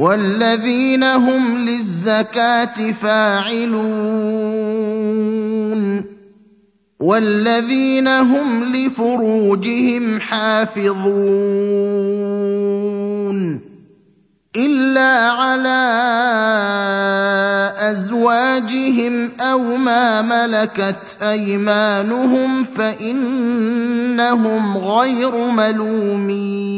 والذين 0.00 1.04
هم 1.04 1.58
للزكاة 1.58 2.92
فاعلون 2.92 3.78
والذين 7.00 8.08
هم 8.08 8.64
لفروجهم 8.76 10.20
حافظون 10.20 11.48
إلا 14.56 15.30
على 15.30 15.78
أزواجهم 17.78 19.30
أو 19.40 19.76
ما 19.76 20.22
ملكت 20.22 21.22
أيمانهم 21.22 22.64
فإنهم 22.64 23.18
غير 24.78 25.36
ملومين 25.50 26.77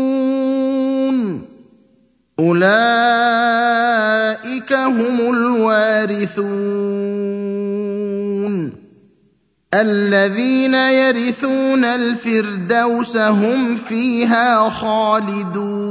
أولئك 2.41 2.61
هم 4.73 5.17
الوارثون. 5.35 6.41
الذين 9.73 10.75
يرثون 10.75 11.85
الفردوس 11.85 13.17
هم 13.17 13.75
فيها 13.75 14.69
خالدون. 14.69 15.81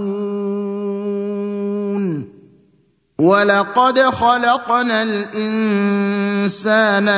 ولقد 3.20 4.00
خلقنا 4.00 5.02
الإنسان 5.02 6.46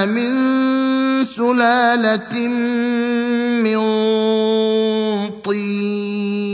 من 0.09 0.35
سلالة 1.25 2.49
من 3.63 3.81
طين. 5.45 6.52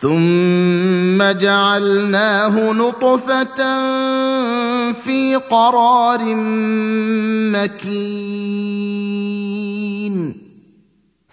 ثم 0.00 1.22
جعلناه 1.22 2.72
نطفة 2.72 3.56
في 4.92 5.36
قرار 5.50 6.20
مكين. 7.54 8.78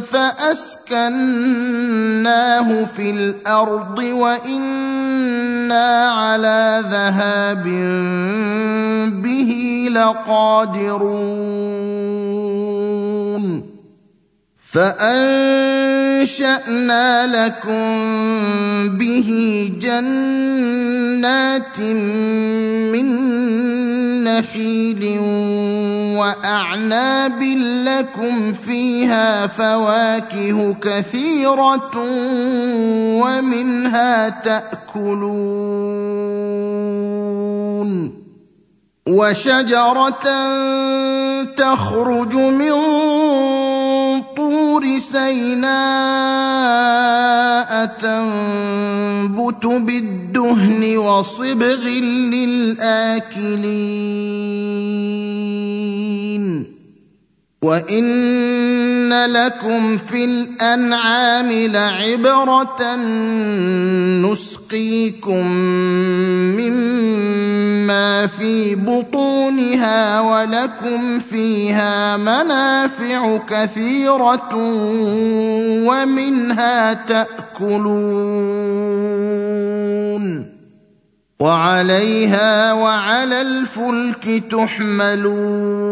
فأسكناه 0.00 0.84
في 2.84 3.10
الأرض 3.10 3.98
وإنا 3.98 6.08
على 6.08 6.82
ذهاب 6.90 7.64
به 9.22 9.88
لقادرون. 9.90 11.72
فأنشأنا 14.72 16.56
لكم 17.26 17.88
به 18.98 19.28
جنات 19.80 21.78
من 22.92 23.08
نخيل 24.24 25.18
واعناب 26.18 27.42
لكم 27.86 28.52
فيها 28.52 29.46
فواكه 29.46 30.74
كثيره 30.74 31.90
ومنها 33.22 34.28
تاكلون 34.28 35.82
وشجره 39.08 40.22
تخرج 41.56 42.34
من 42.34 42.72
طور 44.42 44.82
سيناء 44.98 45.70
تنبت 48.02 49.64
بالدهن 49.66 50.82
وصبغ 50.98 51.82
للآكلين. 52.34 53.22
وان 57.62 59.12
لكم 59.12 59.96
في 59.96 60.24
الانعام 60.24 61.52
لعبره 61.52 62.96
نسقيكم 64.26 65.46
مما 66.58 68.26
في 68.26 68.74
بطونها 68.74 70.20
ولكم 70.20 71.20
فيها 71.20 72.16
منافع 72.16 73.38
كثيره 73.38 74.54
ومنها 75.86 76.92
تاكلون 76.92 78.42
وعليها 81.40 82.72
وعلى 82.72 83.40
الفلك 83.40 84.42
تحملون 84.50 85.91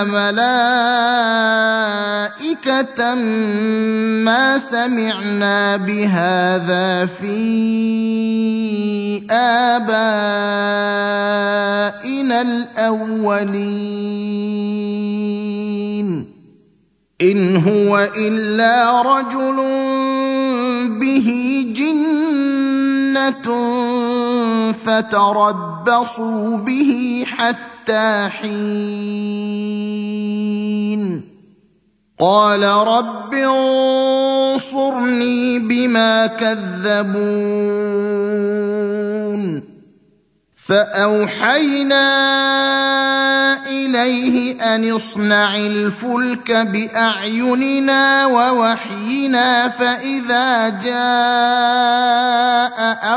ملائكة 0.07 0.75
ما 4.23 4.57
سمعنا 4.57 5.77
بهذا 5.77 7.05
في 7.05 7.47
آبائنا 9.31 10.07
الأولين. 12.41 13.67
إن 17.21 17.55
هو 17.55 18.09
إلا 18.17 19.01
رجل 19.01 19.57
به 20.99 21.29
جنة 21.73 23.47
فتربصوا 24.71 26.57
به 26.57 27.25
حتى 27.27 28.29
حين. 28.29 28.57
قال 32.19 32.63
رب 32.63 33.33
انصرني 34.53 35.59
بما 35.59 36.27
كذبون. 36.27 37.17
فأوحينا 40.55 42.07
إليه 43.67 44.61
أن 44.75 44.91
اصنع 44.91 45.55
الفلك 45.55 46.51
بأعيننا 46.51 48.25
ووحينا 48.25 49.69
فإذا 49.69 50.69
جاء 50.69 50.97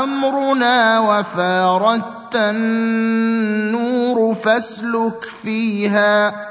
أمرنا 0.03 0.99
وفاردت 0.99 2.35
النور 2.35 4.35
فاسلك 4.35 5.25
فيها. 5.43 6.50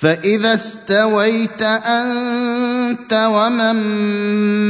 فاذا 0.00 0.54
استويت 0.54 1.62
انت 1.62 3.28
ومن 3.32 3.76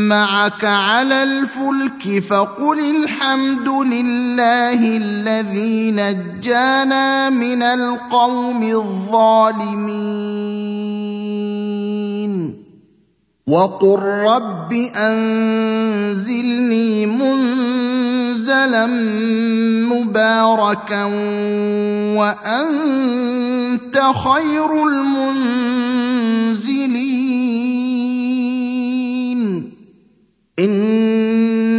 معك 0.09 0.65
على 0.65 1.23
الفلك 1.23 2.23
فقل 2.23 2.97
الحمد 2.97 3.69
لله 3.69 4.97
الذي 4.97 5.91
نجانا 5.91 7.31
من 7.31 7.63
القوم 7.63 8.63
الظالمين 8.63 10.19
وقل 13.49 13.99
رب 14.29 14.73
انزلني 14.97 16.47
منزلا 17.07 18.87
مباركا 19.89 21.05
وانت 22.17 23.97
خير 24.25 24.71
المنزلين 24.89 25.89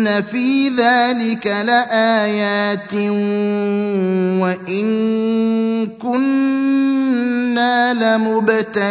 ان 0.10 0.22
في 0.22 0.70
ذلك 0.70 1.48
لايات 1.48 2.94
وان 4.42 4.88
كنا 6.02 7.94
لمبتلين 7.94 8.90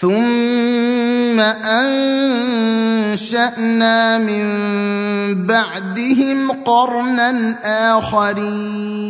ثم 0.00 1.40
انشانا 3.10 4.18
من 4.18 4.44
بعدهم 5.46 6.50
قرنا 6.50 7.58
اخرين 7.98 9.04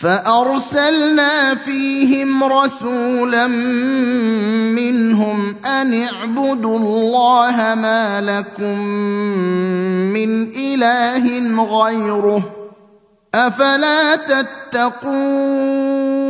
فأرسلنا 0.00 1.54
فيهم 1.54 2.44
رسولا 2.44 3.46
منهم 4.76 5.56
أن 5.64 6.02
اعبدوا 6.02 6.78
الله 6.78 7.74
ما 7.74 8.20
لكم 8.20 8.78
من 10.16 10.50
إله 10.56 11.24
غيره 11.64 12.42
أفلا 13.34 14.16
تتقون 14.16 16.29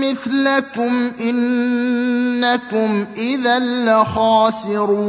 مثلكم 0.00 1.12
إنكم 1.20 3.06
إذا 3.16 3.58
لخاسرون. 3.58 5.00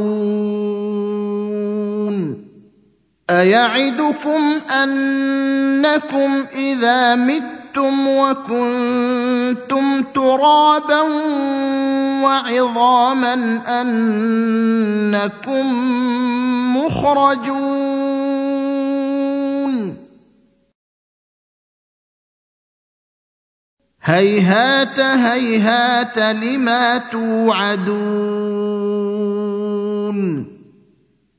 أيعدكم 3.30 4.52
أنكم 4.82 6.44
إذا 6.54 7.14
متم 7.14 8.08
وكنتم 8.08 10.02
ترابا 10.02 11.00
وعظاما 12.22 13.34
أنكم 13.80 15.66
مخرجون. 16.76 18.51
هيهات 24.04 25.00
هيهات 25.00 26.18
لما 26.18 26.98
توعدون 26.98 28.52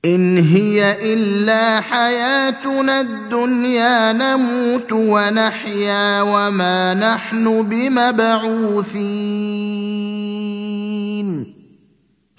إن 0.05 0.37
هي 0.37 1.13
إلا 1.13 1.81
حياتنا 1.81 3.01
الدنيا 3.01 4.13
نموت 4.13 4.91
ونحيا 4.91 6.21
وما 6.21 6.93
نحن 6.93 7.63
بمبعوثين 7.63 9.23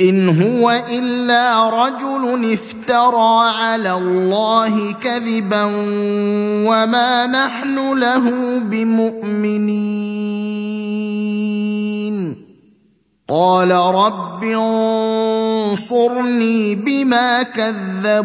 إن 0.00 0.28
هو 0.28 0.82
إلا 0.90 1.70
رجل 1.70 2.52
افترى 2.52 3.50
على 3.54 3.92
الله 3.94 4.92
كذبا 4.92 5.64
وما 6.66 7.26
نحن 7.26 7.98
له 7.98 8.58
بمؤمنين. 8.58 9.74
قال 13.28 13.70
رب 13.70 14.44
انصرني 15.72 16.74
بما 16.74 17.42
كذبون. 17.42 18.24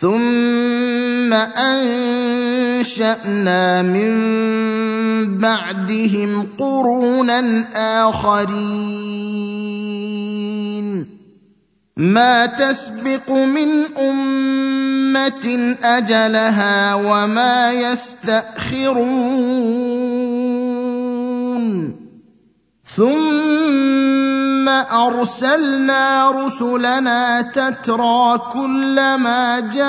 ثم 0.00 1.32
انشانا 1.58 3.02
من 3.82 5.38
بعدهم 5.38 6.46
قرونا 6.58 7.64
اخرين 8.08 9.18
ما 11.96 12.46
تسبق 12.46 13.30
من 13.30 13.96
امه 13.96 15.76
اجلها 15.82 16.94
وما 16.94 17.72
يستاخرون 17.72 19.18
ثم 22.84 24.17
أرسلنا 24.68 26.30
رسلنا 26.30 27.42
تترى 27.42 28.38
كلما 28.52 29.60
جاء 29.60 29.88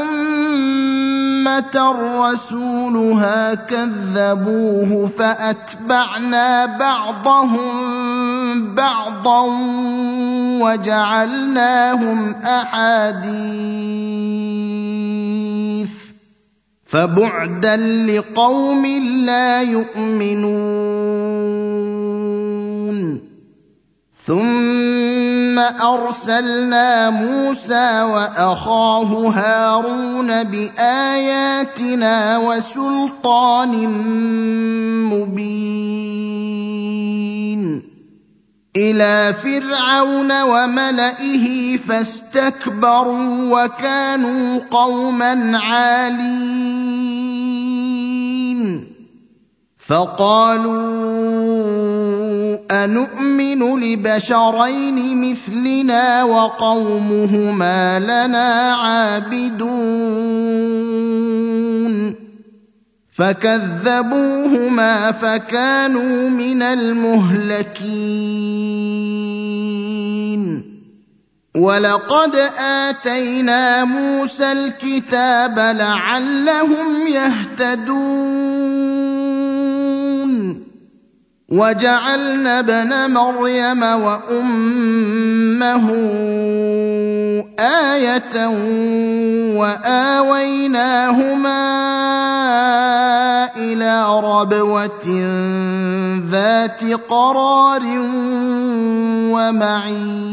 أمة 0.00 1.76
رسولها 2.20 3.54
كذبوه 3.54 5.10
فأتبعنا 5.18 6.66
بعضهم 6.66 7.72
بعضا 8.74 9.42
وجعلناهم 10.62 12.34
أحاديث. 12.44 13.92
فبعدا 16.92 17.76
لقوم 18.06 18.86
لا 19.26 19.62
يؤمنون. 19.62 20.72
ثم 24.22 25.58
أرسلنا 25.58 27.10
موسى 27.10 28.02
وأخاه 28.02 29.28
هارون 29.28 30.44
بآياتنا 30.44 32.38
وسلطان 32.38 33.88
مبين. 35.08 36.02
إلى 38.76 39.34
فرعون 39.44 40.42
وملئه 40.42 41.76
فاستكبروا 41.76 43.64
وكانوا 43.64 44.58
قوما 44.70 45.58
عالين. 45.58 47.02
فقالوا 49.78 50.72
انومن 52.70 53.80
لبشرين 53.80 55.30
مثلنا 55.30 56.24
وقومهما 56.24 57.98
لنا 57.98 58.72
عابدون. 58.72 59.82
فكذبوهما 63.12 65.12
فكانوا 65.12 66.30
من 66.30 66.62
المهلكين 66.62 67.82
ولقد 71.56 72.34
اتينا 72.58 73.84
موسى 73.84 74.52
الكتاب 74.52 75.58
لعلهم 75.58 77.06
يهتدون 77.06 77.92
وجعلنا 81.52 82.58
ابن 82.58 83.10
مريم 83.12 83.82
وأمه 83.82 84.32
آية 87.60 88.46
وآويناهما 89.60 90.72
إلى 93.56 94.20
ربوة 94.24 95.08
ذات 96.30 96.80
قرار 97.10 97.82
ومعين. 99.28 100.32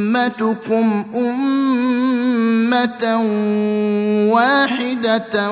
أمتكم 0.11 1.05
أمة 1.15 3.03
واحدة 4.33 5.51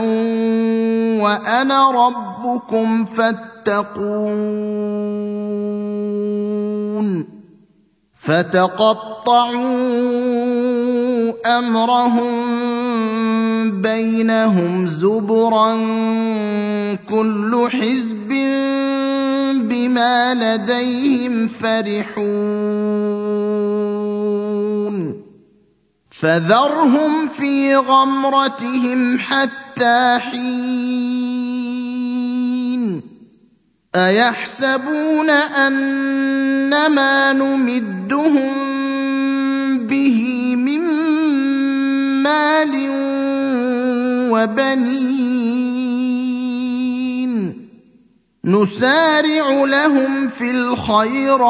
وأنا 1.24 1.92
ربكم 1.92 3.06
فاتقون 3.06 4.20
فتقطعوا 8.20 9.60
أمرهم 11.60 12.32
بينهم 13.82 14.86
زبرا 14.88 15.75
كل 17.10 17.68
حزب 17.72 18.30
بما 19.70 20.34
لديهم 20.34 21.48
فرحون 21.48 22.69
فذرهم 26.22 27.28
في 27.28 27.76
غمرتهم 27.76 29.20
حتى 29.20 30.20
حين 30.20 30.50
أيحسبون 33.96 35.30
أنما 35.30 37.34
نمدهم 37.34 38.54
به 39.88 40.54
من 40.56 40.80
مال 42.24 42.90
وبنين 44.32 45.20
نسارع 48.46 49.64
لهم 49.66 50.28
في 50.28 50.52
الخيرات 50.52 51.50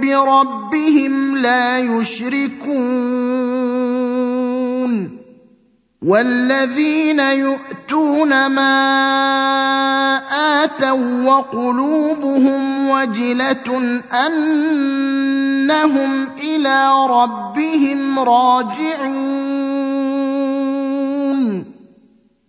بربهم 0.00 1.36
لا 1.36 1.78
يشركون 1.78 3.22
والذين 6.02 7.20
يؤتون 7.20 8.46
ما 8.46 8.74
آتوا 10.64 11.24
وقلوبهم 11.24 12.90
وجلة 12.90 14.02
أنهم 14.26 16.28
إلى 16.38 16.92
ربهم 17.08 18.18
راجعون 18.18 19.51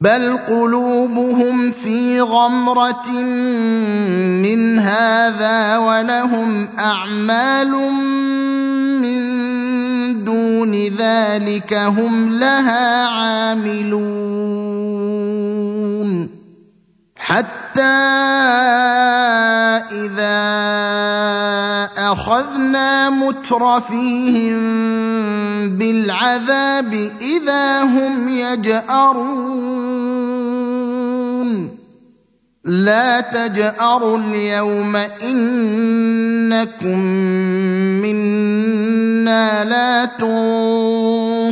بل 0.00 0.36
قلوبهم 0.48 1.72
في 1.72 2.20
غمرة 2.20 3.10
من 4.40 4.78
هذا 4.78 5.78
ولهم 5.78 6.68
أعمال 6.78 7.70
دون 10.24 10.74
ذلك 10.74 11.74
هم 11.74 12.38
لها 12.38 13.06
عاملون. 13.06 14.99
حتى 17.30 17.82
إذا 19.92 20.40
أخذنا 21.98 23.10
مترفيهم 23.10 24.58
بالعذاب 25.78 27.10
إذا 27.20 27.82
هم 27.82 28.28
يجأرون. 28.28 29.80
لا 32.64 33.20
تجأروا 33.20 34.18
اليوم 34.18 34.96
إنكم 34.96 36.98
منا 38.02 39.64
لا 39.64 40.04
تنصرون. 40.04 41.50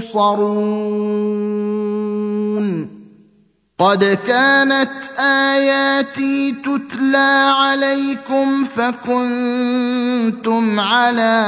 قد 3.78 4.18
كانت 4.26 4.90
آياتي 5.18 6.52
تتلى 6.52 7.54
عليكم 7.58 8.64
فكنتم 8.64 10.80
على 10.80 11.44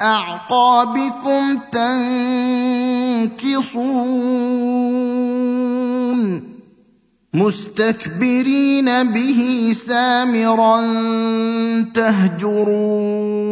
أعقابكم 0.00 1.58
تنكصون. 1.72 2.16
مستكبرين 7.34 9.02
به 9.02 9.72
سامرا 9.72 10.80
تهجرون. 11.94 13.46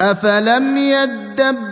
أفلم 0.00 0.78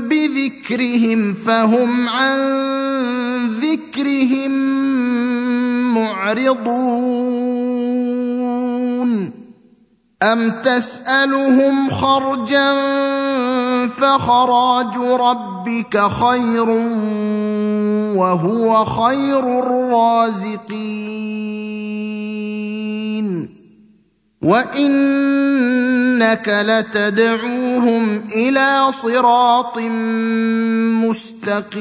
بذكرهم 0.00 1.34
فهم 1.34 2.08
عن 2.08 2.38
ذكرهم 3.48 4.50
معرضون. 5.94 7.46
أم 10.22 10.50
تسألهم 10.64 11.90
خرجا 11.90 12.72
فخراج 13.86 14.96
ربك 14.96 16.10
خير 16.10 16.68
وهو 18.16 18.84
خير 18.84 19.58
الرازقين. 19.58 21.06
وإنك 24.42 26.48
لتدعوهم 27.76 28.28
إلى 28.34 28.92
صراط 28.92 29.78
مستقيم 31.04 31.76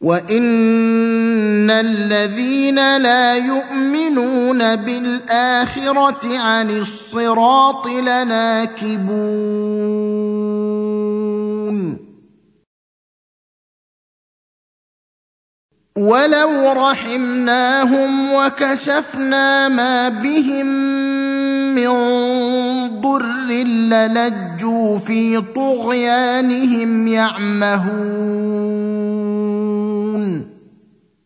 وان 0.00 1.70
الذين 1.70 2.96
لا 2.96 3.34
يؤمنون 3.34 4.76
بالاخره 4.76 6.38
عن 6.38 6.70
الصراط 6.70 7.86
لناكبون 7.86 9.48
ولو 15.98 16.72
رحمناهم 16.72 18.32
وكشفنا 18.32 19.68
ما 19.68 20.08
بهم 20.08 21.07
من 21.78 23.00
ضر 23.00 23.26
للجوا 23.48 24.98
في 24.98 25.40
طغيانهم 25.54 27.06
يعمهون. 27.06 28.78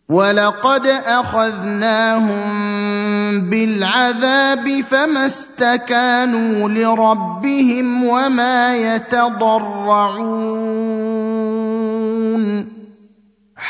ولقد 0.09 0.87
أخذناهم 1.07 2.43
بالعذاب 3.51 4.81
فما 4.81 5.27
استكانوا 5.27 6.69
لربهم 6.69 8.05
وما 8.05 8.77
يتضرعون. 8.77 10.23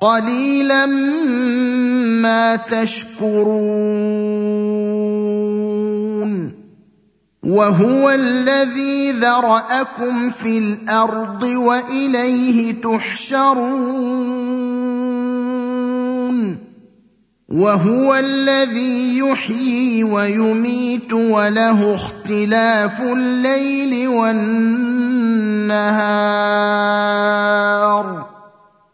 قليلا 0.00 0.86
ما 2.22 2.56
تشكرون 2.56 3.80
وهو 7.42 8.10
الذي 8.10 9.12
ذراكم 9.12 10.30
في 10.30 10.58
الأرض 10.58 11.42
واليه 11.42 12.72
تحشرون 12.82 14.30
وهو 17.48 18.14
الذي 18.14 19.18
يحيي 19.18 20.04
ويميت 20.04 21.12
وله 21.12 21.94
اختلاف 21.94 23.00
الليل 23.00 24.08
والنهار 24.08 25.60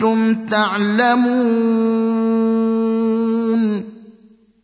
كنتم 0.00 0.46
تعلمون 0.48 1.20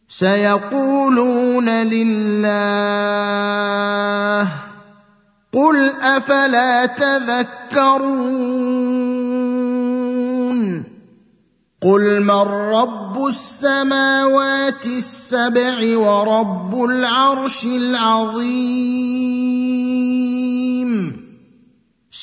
سيقولون 0.08 1.68
لله 1.68 2.46
قل 5.52 5.90
أفلا 6.00 6.86
تذكرون 6.86 8.16
قل 11.82 12.20
من 12.20 12.42
رب 12.72 13.26
السماوات 13.28 14.86
السبع 14.86 15.98
ورب 15.98 16.84
العرش 16.84 17.64
العظيم 17.64 19.16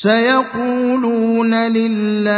سيقولون 0.00 1.52
لله 1.54 2.30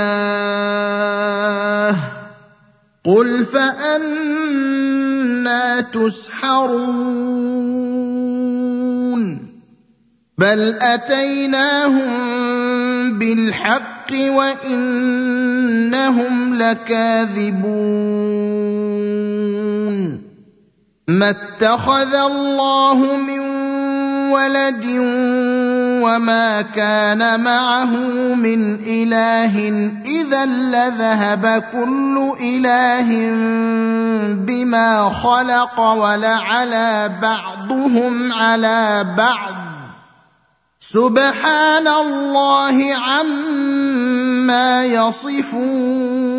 قل 3.04 3.44
فأنا 3.46 5.00
تسحرون 5.80 7.22
بل 10.38 10.78
أتيناهم 10.82 12.12
بالحق 13.18 14.12
وإنهم 14.12 15.34
لكاذبون 16.54 17.82
ما 21.08 21.30
اتخذ 21.30 22.14
الله 22.14 23.16
من 23.16 23.40
ولد 24.32 24.84
وما 26.02 26.62
كان 26.62 27.40
معه 27.40 27.96
من 28.34 28.74
اله 28.74 29.56
اذا 30.04 30.44
لذهب 30.44 31.64
كل 31.72 32.32
اله 32.40 33.10
بما 34.34 35.08
خلق 35.08 35.80
ولعلى 35.80 37.18
بعضهم 37.22 38.32
على 38.32 39.14
بعض. 39.16 39.54
سبحان 40.80 41.88
الله 41.88 42.94
عما 42.94 44.84
يصفون. 44.84 46.32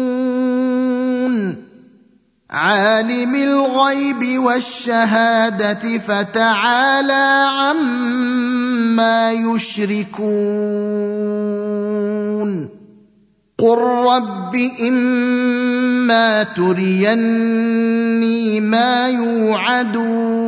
عالم 2.50 3.36
الغيب 3.36 4.40
والشهاده 4.40 5.98
فتعالى 5.98 7.48
عما 7.50 8.53
يشركون 9.32 10.74
قل 13.60 13.78
رب 14.08 14.56
إما 14.82 16.44
تريني 16.44 17.80
ما 18.60 19.08
يوعدون 19.08 20.44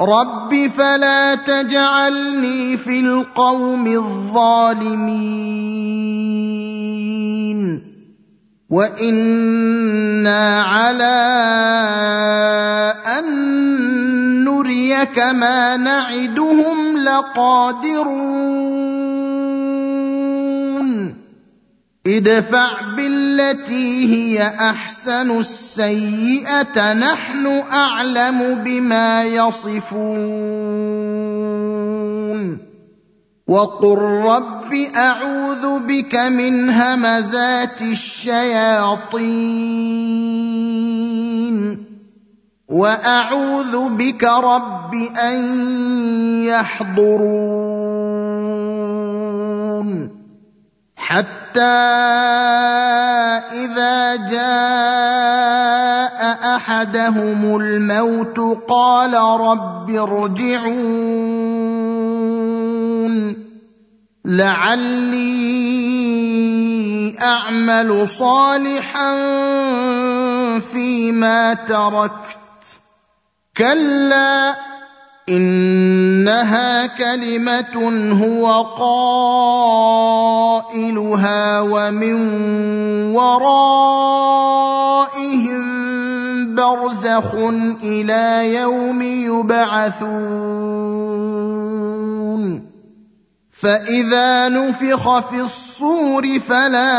رب 0.00 0.66
فلا 0.76 1.34
تجعلني 1.34 2.76
في 2.76 3.00
القوم 3.00 3.86
الظالمين 3.86 5.38
وإنا 8.70 10.62
على 10.62 11.18
أن 13.06 14.07
نريك 14.68 15.18
ما 15.18 15.76
نعدهم 15.76 16.96
لقادرون 16.96 18.08
ادفع 22.06 22.94
بالتي 22.96 24.14
هي 24.14 24.46
احسن 24.46 25.38
السيئه 25.38 26.92
نحن 26.92 27.46
اعلم 27.72 28.54
بما 28.54 29.24
يصفون 29.24 29.88
وقل 33.48 33.98
رب 33.98 34.74
اعوذ 34.96 35.78
بك 35.78 36.14
من 36.14 36.70
همزات 36.70 37.82
الشياطين 37.82 39.28
وأعوذ 42.68 43.88
بك 43.88 44.24
رب 44.24 44.94
أن 44.94 45.44
يحضرون. 46.44 47.88
حتى 50.96 51.60
إذا 53.52 54.16
جاء 54.16 54.38
أحدهم 56.56 57.60
الموت 57.60 58.40
قال 58.68 59.14
رب 59.14 59.90
ارجعون. 59.90 61.08
لعلي 64.24 65.48
أعمل 67.22 68.08
صالحا 68.08 69.16
فيما 70.60 71.54
تركت. 71.54 72.47
كلا 73.58 74.54
إنها 75.28 76.86
كلمة 76.86 77.76
هو 78.22 78.62
قائلها 80.62 81.60
ومن 81.60 82.14
ورائهم 83.14 84.18
برزخ 86.54 87.34
إلى 87.82 88.54
يوم 88.54 89.02
يبعثون. 89.02 90.38
فإذا 93.60 94.48
نفخ 94.48 95.18
في 95.18 95.40
الصور 95.40 96.38
فلا 96.48 96.98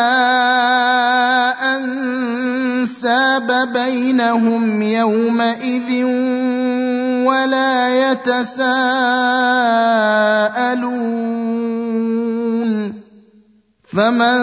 انساب 2.80 3.74
بينهم 3.74 4.82
يومئذ 4.82 6.04
ولا 7.26 8.12
يتساءلون. 8.12 8.70
فمن 13.94 14.39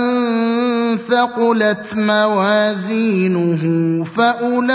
ثقلت 0.96 1.86
موازينه 1.94 3.64
فأولئك 4.04 4.66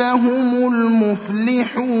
هم 0.00 0.74
المفلحون. 0.74 2.00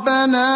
ربنا 0.00 0.48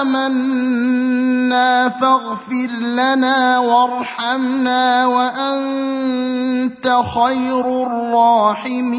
آمنا 0.00 1.88
فاغفر 1.88 2.70
لنا 2.80 3.58
وارحمنا 3.58 5.06
وأنت 5.06 6.86
خير 7.14 7.82
الراحمين. 7.82 8.94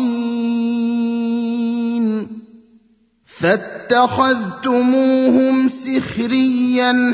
فاتخذتموهم 3.40 4.50
سخريا 5.70 7.14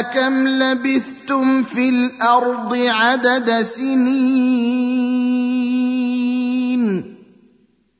كم 0.00 0.48
لبثتم 0.48 1.62
في 1.62 1.88
الأرض 1.88 2.76
عدد 2.76 3.62
سنين 3.62 4.98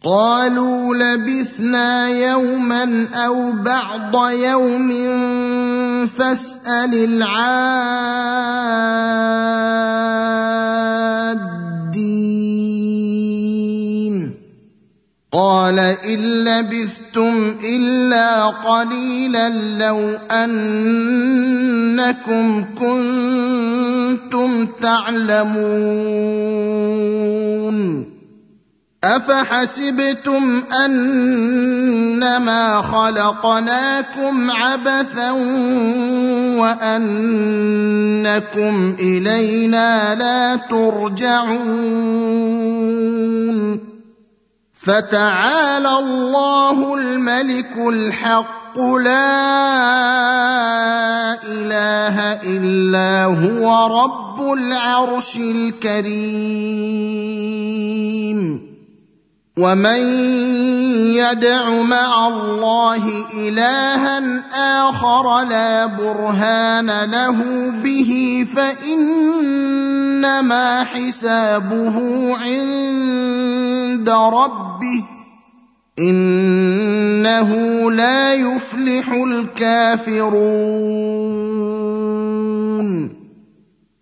قالوا 0.04 0.94
لبثنا 0.94 2.08
يوما 2.08 3.08
أو 3.14 3.52
بعض 3.52 4.30
يوم 4.30 4.88
فاسال 6.06 6.94
العادين 6.94 8.58
قال 15.32 15.78
إن 15.78 16.44
لبثتم 16.44 17.56
إلا 17.64 18.44
قليلا 18.44 19.48
لو 19.78 20.18
أنكم 20.30 21.44
كنتم 22.78 24.66
تعلمون. 24.66 26.48
أفحسبتم 29.04 30.62
أنما 30.84 32.82
خلقناكم 32.82 34.50
عبثا 34.50 35.30
وأنكم 36.58 38.16
إلينا 39.00 40.14
لا 40.14 40.56
ترجعون. 40.56 41.88
فتعالى 44.80 45.98
الله 45.98 46.94
الملك 46.94 47.76
الحق 47.76 48.78
لا 48.78 49.38
إله 51.44 52.20
إلا 52.42 53.24
هو 53.24 53.86
رب 54.02 54.52
العرش 54.52 55.36
الكريم. 55.36 56.38
ومن 59.58 60.02
يدع 61.18 61.82
مع 61.82 62.28
الله 62.28 63.02
الها 63.38 64.18
اخر 64.88 65.44
لا 65.44 65.86
برهان 65.86 67.10
له 67.10 67.70
به 67.82 68.46
فانما 68.54 69.24
حسابه 70.84 71.96
عند 72.36 74.08
ربه 74.10 75.04
انه 75.98 77.50
لا 77.90 78.34
يفلح 78.34 79.08
الكافرون 79.12 80.38